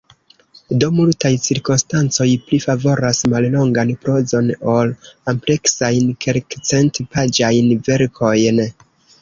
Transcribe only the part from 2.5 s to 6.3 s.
favoras mallongan prozon ol ampleksajn,